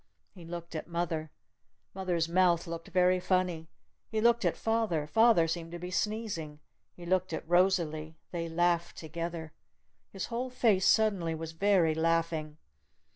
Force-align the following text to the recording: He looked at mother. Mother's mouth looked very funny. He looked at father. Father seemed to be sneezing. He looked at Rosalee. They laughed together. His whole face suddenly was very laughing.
He 0.33 0.45
looked 0.45 0.73
at 0.73 0.87
mother. 0.87 1.29
Mother's 1.93 2.27
mouth 2.27 2.65
looked 2.65 2.87
very 2.87 3.19
funny. 3.19 3.69
He 4.09 4.19
looked 4.19 4.45
at 4.45 4.57
father. 4.57 5.05
Father 5.05 5.47
seemed 5.47 5.71
to 5.73 5.77
be 5.77 5.91
sneezing. 5.91 6.59
He 6.95 7.05
looked 7.05 7.33
at 7.33 7.47
Rosalee. 7.47 8.15
They 8.31 8.49
laughed 8.49 8.97
together. 8.97 9.53
His 10.11 10.25
whole 10.25 10.49
face 10.49 10.87
suddenly 10.87 11.35
was 11.35 11.51
very 11.51 11.93
laughing. 11.93 12.57